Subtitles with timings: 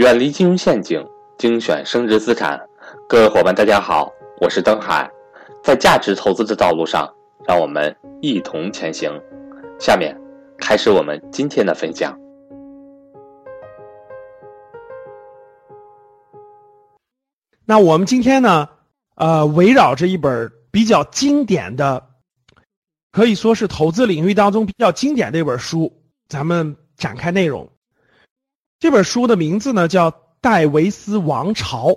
[0.00, 2.58] 远离金融陷阱，精选升值资产。
[3.06, 5.06] 各位伙伴，大家好，我是登海。
[5.62, 7.06] 在价值投资的道路上，
[7.46, 9.12] 让我们一同前行。
[9.78, 10.18] 下面
[10.56, 12.18] 开始我们今天的分享。
[17.66, 18.66] 那我们今天呢，
[19.16, 22.02] 呃，围绕着一本比较经典的，
[23.12, 25.92] 可以说是投资领域当中比较经典的一本书，
[26.26, 27.70] 咱们展开内容。
[28.80, 31.88] 这本书的名字呢叫《戴维斯王朝》，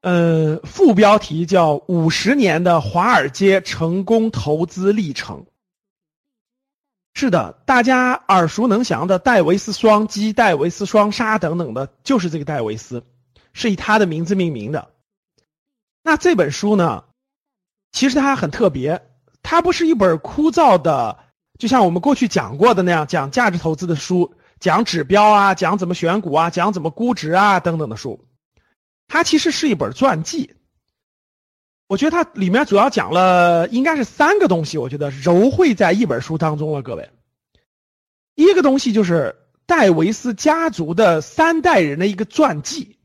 [0.00, 5.40] 呃，副标题叫《五十年的华尔街成功投资历程》。
[7.12, 13.04] 是的，大家耳熟能详的戴维斯双击、戴维斯双杀等等的，就是这个戴维斯，
[13.52, 14.88] 是以他的名字命名的。
[16.02, 17.04] 那这本书呢，
[17.92, 19.02] 其实它很特别，
[19.42, 21.18] 它不是一本枯燥的，
[21.58, 24.32] 就像我们过去讲过的那样讲价值投资的书。
[24.60, 28.28] 讲指标啊，讲怎么选股啊，讲怎么估值啊，等等的书，
[29.08, 30.54] 它其实是一本传记。
[31.86, 36.82] 我觉得它里面主要讲了应该是三个东西，我觉得揉汇在一本书当中了。
[36.82, 37.10] 各位，
[38.34, 42.98] 一个东西就是戴维斯家族的三代人的一个传记，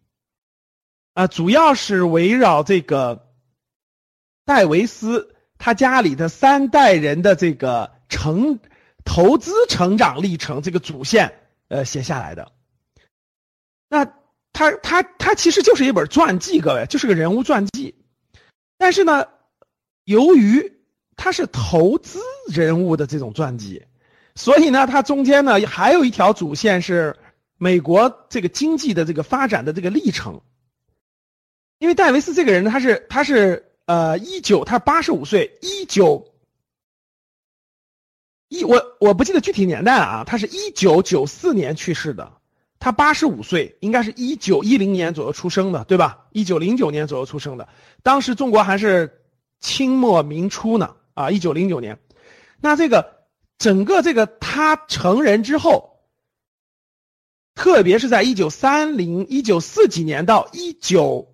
[1.13, 3.29] 啊，主要是围绕这个
[4.43, 8.59] 戴维斯他家里的三代人的这个成
[9.05, 11.39] 投资成长历程这个主线。
[11.67, 12.51] 呃，写下来的，
[13.89, 14.05] 那
[14.53, 17.95] 他他他其实就是一本传记，各位就是个人物传记，
[18.77, 19.25] 但是呢，
[20.03, 20.79] 由于
[21.15, 23.83] 他是投资人物的这种传记，
[24.35, 27.17] 所以呢，它中间呢还有一条主线是
[27.57, 30.41] 美国这个经济的这个发展的这个历程。
[31.79, 36.31] 因为戴维斯这个人呢，他是他是呃一九他八十五岁，一九。
[38.55, 42.31] 一我我不记得具体年代了啊，他是一九九四年去世的，
[42.79, 46.27] 他八十五岁，应该是一九一零年左右出生的，对吧？
[46.31, 47.67] 一九零九年左右出生的，
[48.03, 49.21] 当时中国还是
[49.59, 51.99] 清末明初呢啊，一九零九年，
[52.61, 53.25] 那这个
[53.57, 55.99] 整个这个他成人之后，
[57.55, 61.33] 特别是在一九三零一九四几年到一九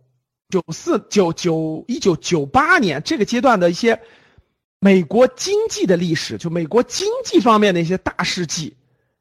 [0.50, 4.01] 九四九九一九九八年这个阶段的一些。
[4.84, 8.75] 美国经济的历史，就美国经济方面的一些大事记，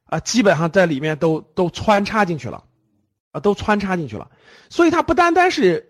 [0.05, 2.63] 啊，基本上在里面都都穿插进去了，
[3.31, 4.31] 啊，都穿插进去了。
[4.71, 5.87] 所以它不单单是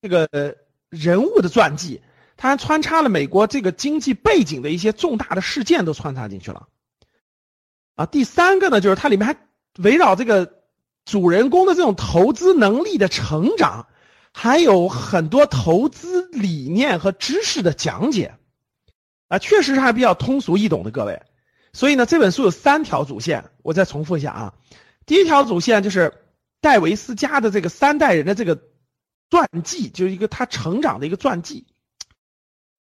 [0.00, 0.56] 这个
[0.88, 2.00] 人物的传记，
[2.38, 6.66] 它还穿插了美国这个经济背景的一些重大的事件都穿插进去了。
[7.96, 9.36] 啊，第三个呢，就是它里面还
[9.82, 10.62] 围绕这个
[11.04, 13.86] 主人公的这种投资能力的成长，
[14.32, 18.34] 还有很多投资理念和知识的讲解。
[19.28, 21.22] 啊，确实是还比较通俗易懂的各位，
[21.72, 24.54] 所以呢，这本书有三条主线，我再重复一下啊。
[25.06, 26.12] 第一条主线就是
[26.60, 28.60] 戴维斯家的这个三代人的这个
[29.30, 31.66] 传记，就是一个他成长的一个传记。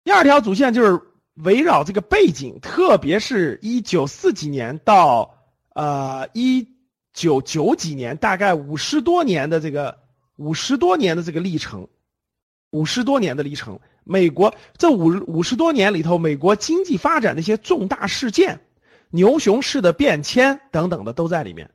[0.03, 1.01] 第二条主线就是
[1.33, 5.37] 围绕这个背景，特别是一九四几年到
[5.73, 6.67] 呃一
[7.13, 9.97] 九九几年，大概五十多年的这个
[10.35, 11.87] 五十多年的这个历程，
[12.73, 13.79] 五十多年的历程。
[14.03, 18.59] 美国这五五十多年里头，美国经济发展的一些重大事件、
[19.11, 21.72] 牛熊市的变迁等等的都在里面。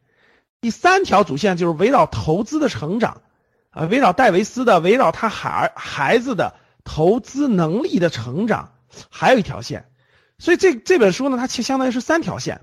[0.60, 3.22] 第三条主线就是围绕投资的成长，
[3.70, 8.74] 啊，围绕戴维斯的，围绕他孩孩子的投资能力的成长，
[9.08, 9.88] 还有一条线。
[10.38, 12.60] 所以这这本书呢，它其实相当于是三条线。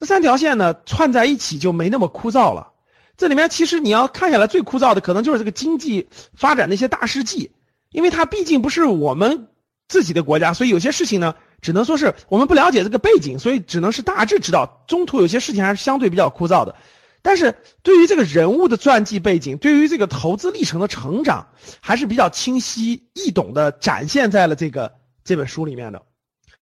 [0.00, 2.71] 这三条线呢串在一起就没那么枯燥了。
[3.16, 7.52] 这里面其实你要看下来最枯燥的，可能就是这个经济发展的一些大事记。
[7.90, 9.48] 因为它毕竟不是我们
[9.86, 14.82] 自己的国家，所以有些事情呢，只能说是我们不了解这个背景，所以只能是大致知道。
[14.88, 16.74] 中途有些事情还是相对比较枯燥的，
[17.20, 21.48] 但是对于这个人物的传记背景，对于这个投资历程的成长，
[21.80, 26.00] 还是比较清晰易懂的展现在了这个这本书里面的。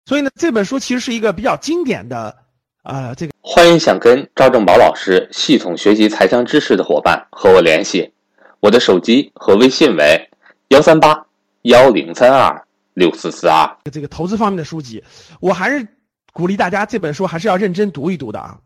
[0.06, 2.36] 所以呢，这本书其实是一个比较经典的
[2.82, 8.14] 啊，这个欢迎想跟赵正宝老师系统学习财商知识的伙伴和我联系，
[8.62, 10.30] 我的手机和微信为。
[10.70, 11.26] 幺三八
[11.64, 15.04] 幺零三二六四四二，这个投资方面的书籍，
[15.42, 15.86] 我还是
[16.32, 18.58] 鼓励大家这本书还是要认真读一读的啊。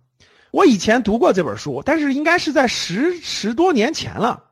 [0.51, 4.43] 我以前读过这本书，但是应该是在十十多年前了，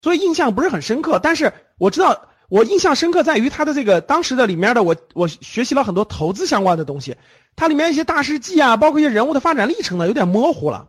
[0.00, 1.18] 所以印象不是很深刻。
[1.20, 7.16] 但是我知道，我印象深刻在于它的这个当时的里面的我我学习了很多投资相关的东西，
[7.56, 10.88] 它里面一些大事记啊，包括一些人物的发展历程呢，有点模糊了。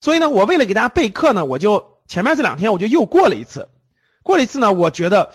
[0.00, 3.68] 所以呢，我为了给大家备课呢，我就前面这两天我就又过了一次。
[4.22, 5.32] 过了一次呢，我觉得，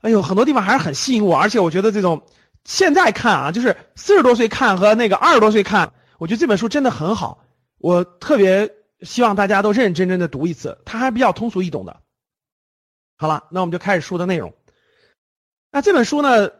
[0.00, 2.22] 哎呦，很多地方还是很吸引我，而且我觉得这种
[2.64, 7.44] 现在看啊，就是四十多岁看和那个二十多岁看，我觉得这本书真的很好，
[7.78, 8.70] 我特别
[9.02, 12.00] 希望大家都认认真真的读一次，它还比较通俗易懂的。
[13.16, 14.54] 好了，那我们就开始书的内容。
[15.70, 16.50] 那这本书呢，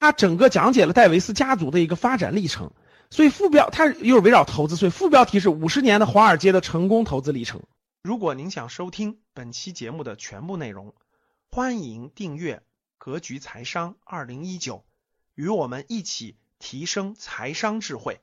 [0.00, 2.72] 他整个讲解了戴维斯家族的一个发展历程，
[3.10, 7.62] 所以副标它又是围绕投资，所以副标题是五十年的华尔街的成功投资历程。
[8.02, 10.94] 如果您想收听本期节目的全部内容，
[11.52, 12.56] 欢迎订阅
[12.96, 14.76] 《格局财商二零一九》，
[15.34, 18.18] 与我们一起提升财商智慧。